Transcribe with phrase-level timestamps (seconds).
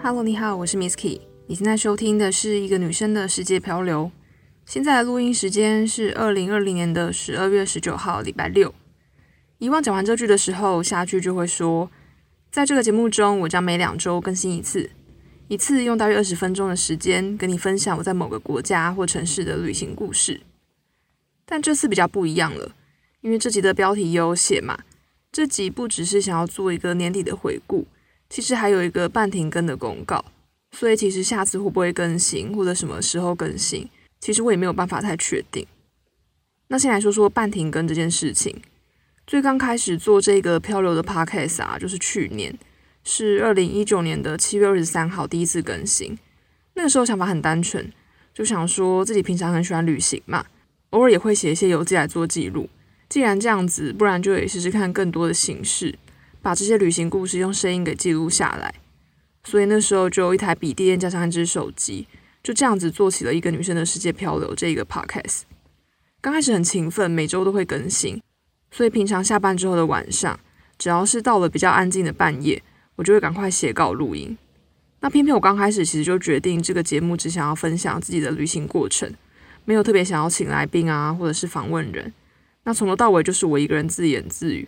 [0.00, 1.20] Hello，你好，我是 Misk。
[1.48, 4.10] 你现在收听的是一个女生的世界漂流。
[4.64, 8.72] 现在的录音时间是二零二零年的十二月十九号，礼拜六。
[9.58, 11.90] 以往讲完这句的时候，下句就会说，
[12.50, 14.88] 在这个节目中，我将每两周更新一次，
[15.48, 20.40] 一次用大约二十分钟的时间跟你分享我在某个国家或城市的旅行故事。
[21.44, 22.72] 但这次比较不一样了，
[23.20, 24.78] 因为这集的标题有写嘛，
[25.32, 27.86] 这集不只是想要做一个年底的回顾。
[28.28, 30.24] 其实还有一个半停更的公告，
[30.72, 33.88] 所以其实下次会不会更新，或者什么时候更新，
[34.20, 35.66] 其实我也没有办法太确定。
[36.68, 38.60] 那先来说说半停更这件事情。
[39.26, 42.58] 最刚开始做这个漂流的 podcast 啊，就是去年，
[43.04, 46.18] 是二零一九年的七月二十三号第一次更新。
[46.74, 47.92] 那个时候想法很单纯，
[48.32, 50.46] 就想说自己平常很喜欢旅行嘛，
[50.90, 52.68] 偶尔也会写一些游记来做记录。
[53.08, 55.98] 既然这样子，不然就也试试看更多的形式。
[56.48, 58.74] 把这些旅行故事用声音给记录下来，
[59.44, 62.08] 所以那时候就有一台笔电加上一只手机，
[62.42, 65.42] 就这样子做起了一个女生的世界漂流这一个 podcast。
[66.22, 68.22] 刚开始很勤奋，每周都会更新，
[68.70, 70.40] 所以平常下班之后的晚上，
[70.78, 72.62] 只要是到了比较安静的半夜，
[72.96, 74.34] 我就会赶快写稿录音。
[75.00, 79.12] 那偏偏我刚开始其实就决定这个节目只想要分享自己的旅行过程，
[79.66, 82.14] 没有特别想要请来宾啊，或者是访问人。
[82.64, 84.66] 那从头到尾就是我一个人自言自语。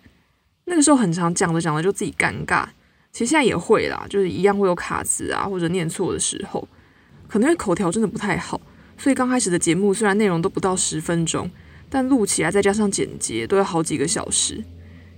[0.70, 2.64] 那个时候很常讲着讲着就自己尴尬，
[3.12, 6.66] 其实现在也会啦，就是一样会有卡词啊或者念错的时候，
[7.26, 8.60] 可能因为口条真的不太好，
[8.96, 11.50] 所以刚开始的节目虽然内容都不到十分钟，
[11.88, 14.62] 但录起来再加上剪辑都要好几个小时。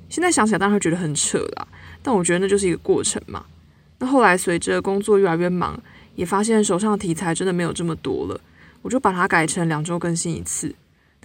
[0.09, 1.69] 现在想起来当然会觉得很扯啦，
[2.03, 3.45] 但我觉得那就是一个过程嘛。
[3.99, 5.79] 那后来随着工作越来越忙，
[6.15, 8.41] 也发现手上的题材真的没有这么多了，
[8.81, 10.75] 我就把它改成两周更新一次。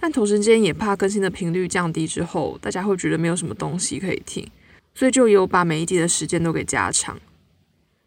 [0.00, 4.48] 但同时间也怕更新的频率降低之后，大家会觉得没有什么东西可以听，
[4.94, 7.18] 所以就有把每一集的时间都给加长。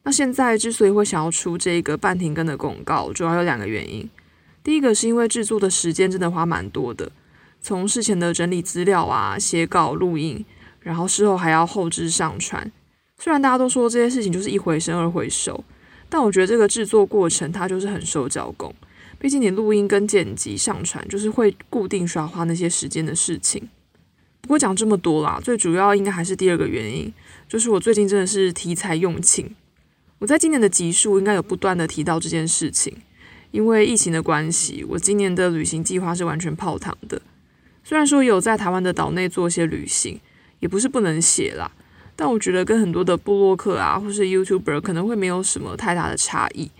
[0.03, 4.09] 那现在之所以会想要出这个半停更的公告，主要有两个原因。
[4.63, 7.11] 第一个是因为制作的时间真的花蛮多的，
[7.61, 10.45] 从事前的整理资料啊、写稿、录音，
[10.79, 12.71] 然后事后还要后置上传。
[13.17, 15.63] 虽然大家都说这些事情就是一回生二回熟，
[16.09, 18.73] 但我觉得这个制作过程它就是很受教工。
[19.21, 23.69] 毕竟你录音跟剪辑上传，就是会固定需要花那些时间的事情。
[24.41, 27.13] 不过讲这么多啦，最主要应该还是第二个原因，
[27.47, 29.55] 就是我最近真的是题材用尽。
[30.17, 32.97] 我在今年的集数应该有不断的提到这件事情，
[33.51, 37.21] 因为疫情的关系，我今年的旅行计划是完全泡汤的。
[37.83, 40.19] 虽然说有在台湾的岛内做一些旅行，
[40.59, 41.71] 也不是不能写啦，
[42.15, 46.71] 但我觉得跟很多的部落客啊，或是 YouTuber 可能会没有什么太大的差异。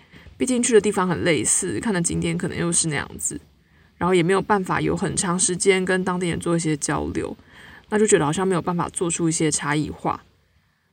[0.41, 3.39] 毕竟去的地方很类似，看的景点可能又是那样子，
[3.95, 7.37] 然后也没有办法有很长时间跟当地人做一些交流，
[7.89, 10.23] 那就觉得好像没有办法做出一些差异化。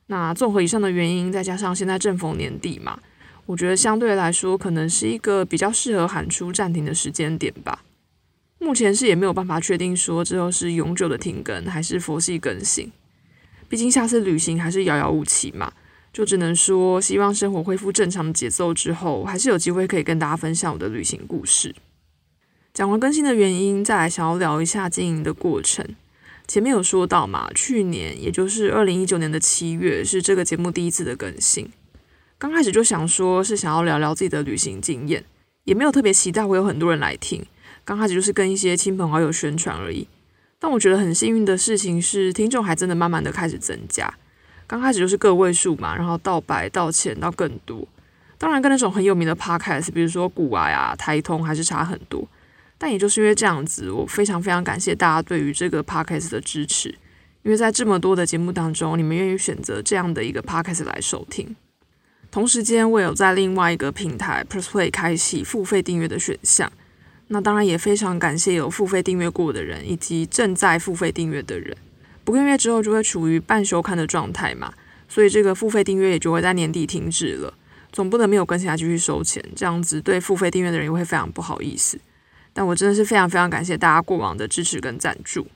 [0.05, 2.99] 那综合以上的原因，再加上现在正逢年底嘛，
[3.47, 7.83] 我觉得相对来说可能是一个比较适合喊出暂停的时间点吧。
[8.59, 12.91] 目前是也没有办法确定说之后是永久的停更还是佛系更新，
[13.67, 15.73] 毕竟下次旅行还是遥遥无期嘛。
[16.11, 21.75] 就只能说，希望生活恢复正常的节奏之后，还是有机会可以跟大家分享我的旅行故事。
[22.73, 25.85] 讲完更新的原因，再来想要聊一下经营的过程。
[26.47, 31.69] 前面有说到嘛，去年也就是二零一九年的七月，是这个节目第一次的更新。
[32.37, 35.23] 刚开始就想说是想要聊聊自己的旅行经验，
[35.65, 37.45] 也没有特别期待会有很多人来听。
[37.85, 40.07] 刚开始就是跟一些亲朋好友宣传而已。
[40.57, 44.13] 但我觉得很幸运的事情是，听众还真的慢慢的开始增加。
[44.69, 47.87] 刚开始就是个位数嘛，然后到百到千到更多，
[48.37, 52.23] 当然跟那种很有名的 podcast，比如说古癌呀、台通还是差很多。
[52.77, 56.89] 但也就是因为这样子，我非常非常感谢大家对于这个 podcast 的支持，
[57.41, 61.55] 因为在这么多的节目当中，你们愿意选择这样的一个 podcast 来收听。
[62.29, 66.71] 同时间，我有在另外一个平台 PressPlay 开启付费订阅的选项，
[67.29, 71.75] 那当然也非常感谢有付费订阅过的人，以及正在付费订阅的人。
[72.29, 74.71] 五个月之后就会处于半休刊的状态嘛，
[75.07, 77.51] 所以这个付费订阅也就会在年底停止了。
[77.91, 81.99] 总不能没有更新还继续收钱，这样子对付费订阅的人也会非常不好意思。
[82.53, 85.47] 但我真的是非常非常感谢大家过往的支持跟赞助。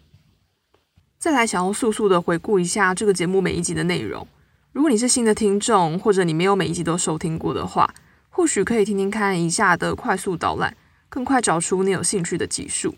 [1.20, 4.28] 再来想要速速的回顾一下这个节目每一集的内容。
[4.72, 7.94] 如果你是新的听众，或者你没有每一集都收听过的话，
[8.30, 10.76] 或许可以听听看以下的快速导览，
[11.08, 12.96] 更快找出你有兴趣的集数。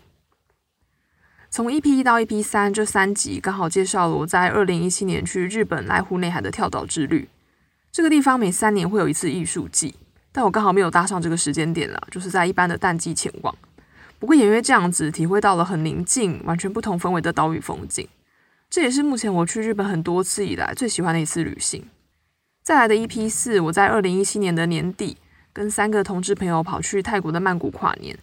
[1.48, 7.28] 从 EP 一到 EP 三这三集刚好介绍了我在二零一七年去日本濑户内海的跳岛之旅。
[7.90, 9.94] 这个地方每三年会有一次艺术季，
[10.32, 13.54] 但我刚好没有搭上这个时间点啦，就是在一般的淡季前往。
[14.18, 18.06] 不过也因为这样子，体会到了很宁静、完全不同氛围的岛屿风景。
[18.68, 21.84] 这也是目前我去日本很多次以来最喜欢的一次旅行。
[22.62, 25.16] 再来的 EP 四，我在二零一七年的年底
[25.52, 28.18] 跟三个同志朋友跑去泰国的曼谷跨年，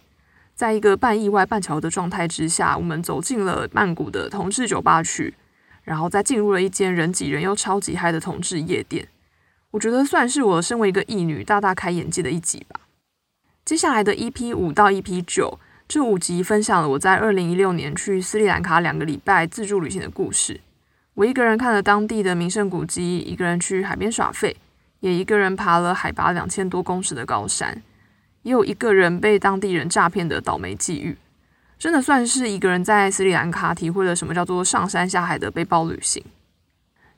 [0.54, 5.34] 在一个半意外半巧的状态之下，我们走进了曼谷的同志酒吧区，
[5.82, 9.08] 然后再进入了一间人挤人又超级嗨的同志夜店。
[9.72, 12.80] 我觉得算是我身为一个异女大大开眼界的一集吧。
[13.64, 15.58] 接下来的 EP 五到 EP 九
[15.88, 20.60] 这五集分享了我在二零一六年去斯里兰卡两个礼拜自助旅行的故事。
[21.14, 24.56] 我一个人看了当地的名胜古迹，一个人去海边耍废，
[25.00, 27.82] 也一个人爬了海拔两千多公尺的高山，
[28.44, 31.18] 也有一个人被当地人诈骗的倒霉际遇。
[31.76, 36.24] 真的算是一个人在斯里兰卡体会了什么叫做上山下海的背包旅行。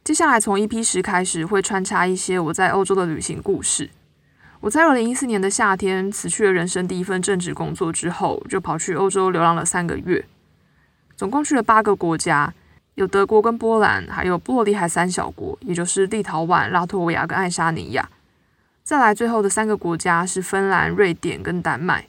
[0.02, 3.90] 接下来从 EP 十开始会穿插一些我在欧洲的旅行故事。
[4.60, 10.24] 我在二零一四年的夏天辞去了人生第一份正职工作之后，就跑去欧洲流浪了三个月，
[11.14, 12.52] 总共去了八个国家，
[12.94, 18.08] 有德国跟波兰，还有波罗的海三小国，也就是立陶宛、拉脱维亚跟爱沙尼亚。
[18.86, 22.06] 再来最后的三个国家是芬兰、瑞典跟丹麦。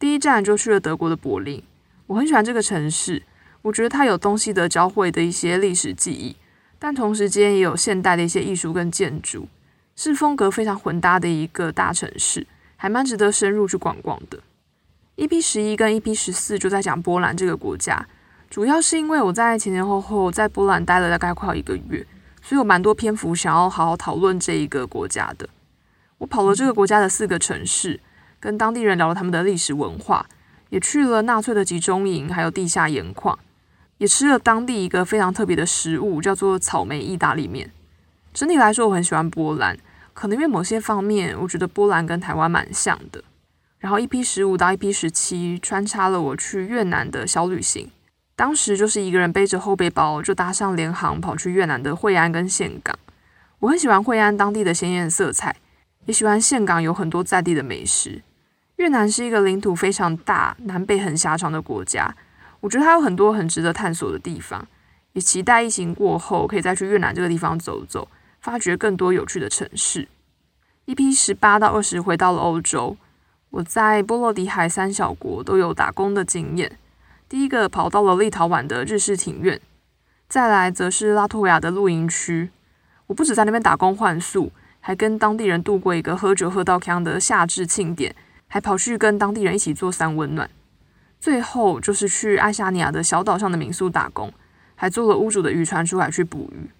[0.00, 1.62] 第一站就去了德国的柏林，
[2.08, 3.22] 我很喜欢这个城市，
[3.62, 6.34] 我觉得它有东西德交汇的一些历史记忆。
[6.80, 9.46] 但同时间也有现代的一些艺术跟建筑，
[9.94, 12.44] 是风格非常混搭的一个大城市，
[12.74, 14.40] 还蛮值得深入去逛逛的。
[15.18, 18.04] EP 十一跟 EP 十四就在讲波兰这个国家，
[18.50, 22.04] 主要是因为我在前前后后在波兰待了大概快一个月，
[22.42, 25.48] 所以有蛮多篇幅想要好好讨论这一个国家的。
[26.18, 28.00] 我跑了这个国家的四个城市，
[28.38, 30.26] 跟当地人聊了他们的历史文化，
[30.68, 33.38] 也去了纳粹的集中营，还有地下盐矿。
[33.98, 37.72] 也吃了当地一个非常特别的食物，叫做草莓意大利面。
[38.32, 39.76] 整体来说，我很喜欢波兰，
[40.14, 43.24] 可能因为某些方面，我觉得波兰跟台湾蛮像的。
[43.80, 47.90] 然后一 p 十五到一 p 十七穿插了我去越南的小旅行，
[48.36, 52.96] 当时就是一个人背着后背包就搭上联航跑去越南的惠安跟岘港。
[53.58, 55.56] 我很喜欢惠安当地的鲜艳色彩，
[56.08, 58.22] 也喜欢峴港有很多在地的美食。
[58.76, 62.16] 越南是一个领土非常大、南北很狭长的国家。
[62.60, 64.66] 我觉得它有很多很值得探索的地方，
[65.12, 68.08] 也期待疫情过后可以再去越南这个地方走走，
[68.40, 70.08] 发掘更多有趣的城市。
[70.86, 72.96] 一批十八到二十回到了欧洲，
[73.50, 76.78] 我在波罗的海三小国都有打工的经验。
[77.28, 79.60] 第一个跑到了立陶宛的日式庭院，
[80.26, 82.48] 再来则是拉脱维亚的露营区。
[83.08, 84.50] 我不止在那边打工换宿，
[84.88, 90.48] 还跟当地人度过一个喝酒喝到锵的夏至庆典，还跑去跟当地人一起做三温暖。
[91.20, 94.32] 最后就是去爱沙尼亚的小岛上的民宿打工，
[94.74, 96.70] 还坐了屋主的渔船出海去捕鱼。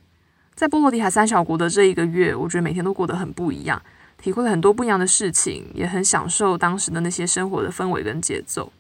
[0.55, 3.83] 在波罗的海三小国的这一个月，我觉得每天都过得很不一样，
[4.17, 8.73] 体会了很多不一样的事情，也很享受当时的那些生活的氛围跟节奏。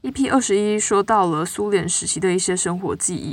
[0.00, 3.32] EP 二十一说到了苏联时期的一些生活记忆，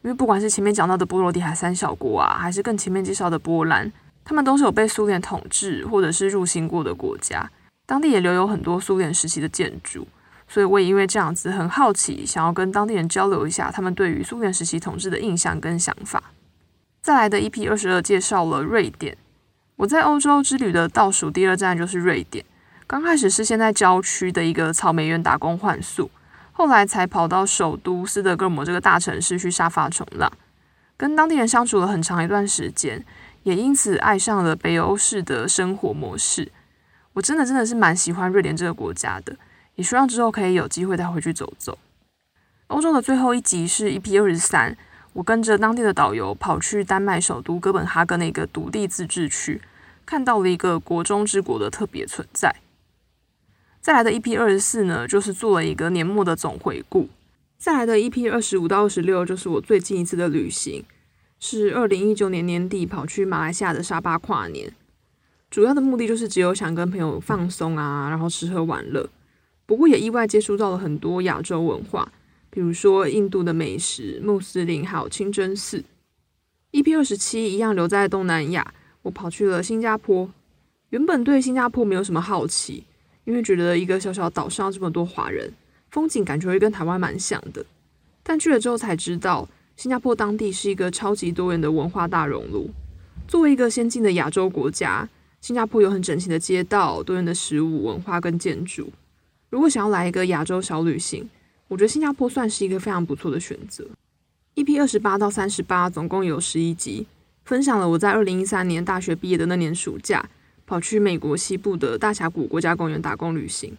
[0.00, 3.92] 因为不管是前面讲到的波罗的海三小国啊，还是更前面介绍的波兰，
[4.24, 7.50] 他们都是有被苏联统治或者是入侵过的国家，
[7.86, 10.06] 当地也留有很多苏联时期的建筑。
[10.48, 16.22] 所以我也因为这样子很好奇，想要跟当地人交流一下他们对于苏联时期统治的印象跟想法。
[17.00, 19.16] 再来的 EP 二十二介绍了瑞典，
[19.76, 22.44] 我在欧洲之旅的倒数第二站就是瑞典。
[22.86, 26.10] 刚开始是先在郊区的一个草莓园打工换宿，
[26.52, 30.30] 后来才跑到首都斯德哥尔摩这个大城市去沙发冲浪，
[30.98, 33.02] 跟当地人相处了很长一段时间，
[33.42, 36.50] 也因此爱上了北欧式的生活模式。
[37.14, 39.36] 我真的真的是蛮喜欢瑞典这个国家的。
[39.74, 41.78] 也希望之后可以有机会再回去走走。
[42.66, 44.76] 欧洲的最后一集是 EP 二十三，
[45.14, 49.62] 我跟着当地的导游跑去丹麦首都哥本哈根的一个独立自治区，
[50.04, 52.54] 看到了一个国中之国的特别存在。
[53.80, 57.08] 再来的 EP 二十四呢，就是做了一个年末的总回顾。
[57.56, 60.84] 再来的 EP 二十五到二十六，就是我最近一次的旅行，
[61.44, 64.72] 是二零一九年年底跑去马来西亚的沙巴跨年。
[65.50, 69.10] 主要的目的就是只有想跟朋友放松啊，然后吃喝玩乐。
[69.66, 72.08] 不过也意外接触到了很多亚洲文化，
[72.48, 75.82] 比如说印度的美食、穆斯林，还有清真寺。
[76.70, 78.72] EP 二十七一样留在东南亚，
[79.02, 80.30] 我跑去了新加坡。
[80.90, 82.84] 原本对新加坡没有什么好奇，
[83.24, 85.52] 因为觉得一个小小岛上这么多华人，
[85.90, 87.66] 风景感觉会跟台湾蛮像的。
[88.22, 92.70] 但去了之后才知道，新加坡当地是一个超级多元的文化大熔炉。
[93.26, 95.08] 作为一个先进的亚洲国家，
[95.40, 98.92] 新加坡有很整齐的街道、多元的食物、文化跟建筑。
[99.50, 101.28] 如果想要来一个亚洲小旅行，
[101.68, 103.84] 我觉得新加坡算是一个非常不错的选择。
[104.54, 107.06] EP 二十八到三十八总共有十一集，
[107.44, 110.28] 分享了我在二零一三年大学毕业的那年暑假，
[110.66, 113.76] 跑去美国西部的大峡谷国家公园打工旅行，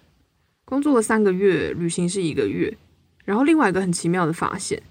[0.66, 2.76] 工作了三个月，旅行是一个月。
[3.24, 4.82] 然后另外一个很奇妙的发现，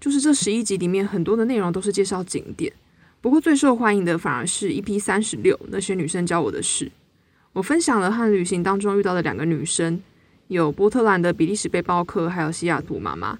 [0.00, 2.72] 就是这十一集里面很多的内容都是介绍景点，
[3.20, 6.90] 不过最受欢迎的反而是 EP 三十六，那些女生教我的事。
[7.52, 10.00] 我分享了和旅行当中遇到的两个女生，
[10.46, 13.38] 有波特兰的比利时背包客，还有西雅图妈妈，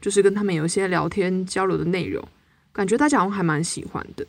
[0.00, 2.26] 就是跟他们有一些聊天交流的内容，
[2.72, 4.26] 感觉大家还蛮喜欢的。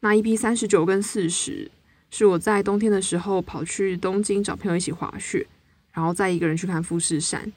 [0.00, 1.70] 那 EP 三十九跟四十
[2.10, 5.46] 是我在冬天的时候跑去东京找朋友一起滑雪，
[5.92, 7.52] 然后再一个人去看富士山。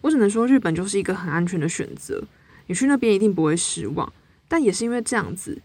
[0.00, 2.24] 我只能说日本就是一个很安全的选择，
[2.70, 4.12] 你去那边一定不会失望。
[4.46, 5.60] 但也是因为这样子，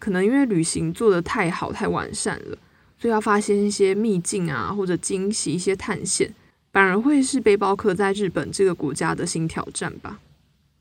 [0.00, 2.58] 可能因为旅行做得太好太完善了，
[2.98, 6.34] 所以要发现一些秘境啊或者惊喜一些探险，
[6.72, 10.18] 反而会是背包客在日本这个国家的新挑战吧。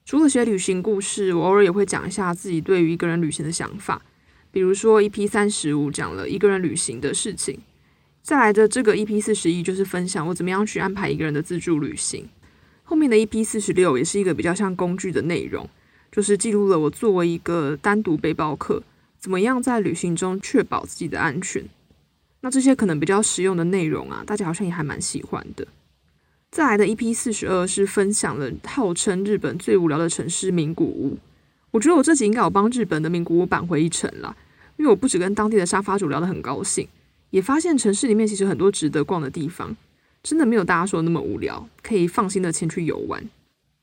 [0.04, 4.02] 除了写旅行故事，我偶尔也会讲一下自己对于一个人旅行的想法。
[4.50, 7.60] 比如说，EP 三十五讲了一个人旅行的事情，
[8.24, 12.28] 再来的这个 EP 四十一就是分享我怎么样去安排一个人的自助旅行。
[12.90, 15.70] 后面的 EP 四十六也是一个比较像工具的内容，
[16.10, 18.82] 就是记录了我作为一个单独背包客，
[19.20, 21.66] 怎么样在旅行中确保自己的安全。
[22.40, 25.68] 那这些可能比较实用的内容啊，大家好像也还蛮喜欢的。
[26.50, 31.18] 再来的一 P 四十二是分享了号称日本最无聊的城市名古屋。
[31.72, 34.34] 我觉得我这集应该有帮日本的名古屋扳回一城啦。
[34.78, 36.88] 因为我不止跟当地的沙发主聊得很高兴，
[37.32, 39.76] 也发现城市里面其实很多值得逛的地方，
[40.28, 43.24] 真的没有大家说的那么无聊，可以放心的前去游玩。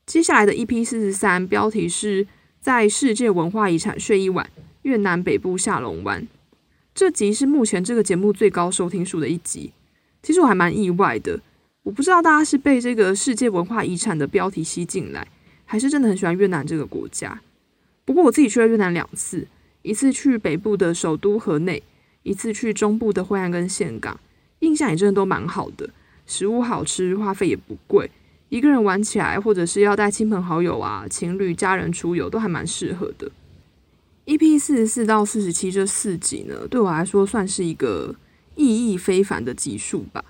[0.05, 2.27] 接下来的 EP 四十三，标题是
[2.61, 4.47] 在世界文化遗产睡一晚，
[4.83, 6.27] 越南北部下龙湾。
[6.93, 9.73] 这集是目前这个节目最高收听数的一集，
[10.21, 11.41] 其实我还蛮意外的。
[11.81, 15.27] 我不知道大家是被这个世界文化遗产的标题吸进来，
[15.65, 17.41] 还是真的很喜欢越南这个国家。
[18.05, 19.47] 不过我自己去了越南两次。
[19.81, 21.81] 一次去北部的首都河内，
[22.21, 24.19] 一次去中部的惠安跟岘港，
[24.59, 25.89] 印象也真的都蛮好的，
[26.25, 28.09] 食物好吃，花费也不贵，
[28.49, 33.29] 一个人玩起来或者是要带亲朋好友啊、情侣、家人出游都还蛮适合的。
[34.25, 38.15] EP 四十四到四十七这四集呢，对我来说算是一个
[38.55, 40.25] 意义非凡的集数吧，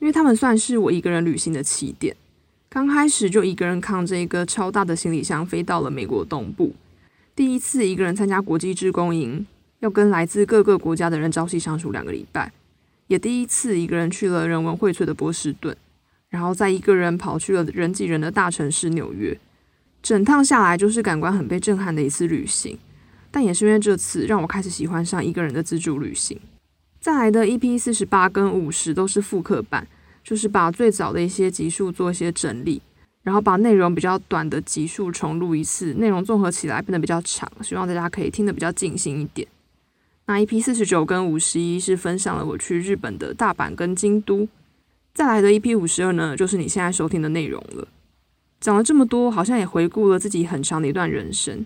[0.00, 2.14] 因为他们算是我一个人旅行的起点，
[2.68, 6.74] 刚开始就一个人扛着一个超大的行李箱飞到了美国东部。
[7.34, 9.46] 第一次一个人参加国际志工营，
[9.80, 12.52] 要跟来自各个国家的人朝夕相处两个礼拜，
[13.08, 15.76] 也第一次一个人去了人文荟萃的波士顿，
[16.28, 19.36] 然后再一个人跑去了人挤人的大城市纽约，
[20.00, 22.78] 整趟下来就是感官很被震撼的一次旅行。
[23.30, 26.38] 但也是因为这次，让我开始喜欢上一个人的自助旅行。
[27.00, 29.86] 再来的 EP 四十八跟五十都是复刻版，
[30.22, 32.80] 就是把最早的一些集数做一些整理。
[33.22, 39.46] 然后把内容比较短的集数重录一次，内容综合起来变得比较长，希望大家可以听得比较尽兴一点。
[40.28, 44.46] 那 EP 四十九跟五十一是分享了我去日本的大阪跟京都，
[45.14, 47.88] 再来的 EP 五十二呢，就是你现在收听的内容了。
[48.60, 51.64] 讲了这么多，好像也回顾了自己很长的一段人生。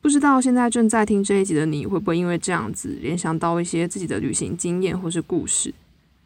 [0.00, 5.74] 不知道现在正在听这一集的你会不会因为这样子联想到一些自己的旅行经验或是故事，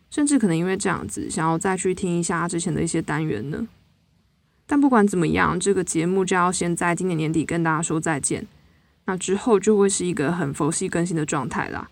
[0.08, 3.66] 甚至可能因为这样子想要再去听一下之前的一些单元呢？
[4.68, 8.46] 但不管怎么样，这个节目就要先在今年年底跟大家说再见。
[9.06, 11.88] 那之后就会是一个很佛系更新的状态啦。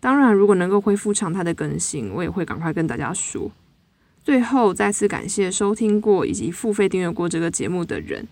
[0.00, 3.50] 当然，如果能够恢复常态的更新，我也会赶快跟大家说。
[4.24, 8.26] 最后，再次感谢收听过以及付费订阅过这个节目的人，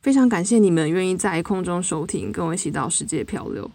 [0.00, 3.70] 非常感谢你们愿意在空中收听，跟我一起到世界漂流。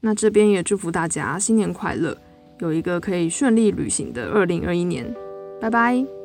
[0.00, 2.16] 那这边也祝福大家新年快乐，
[2.60, 5.14] 有一个可以顺利旅行的二零二一年。
[5.60, 6.17] 拜拜。